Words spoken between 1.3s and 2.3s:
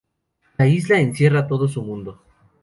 todo su mundo.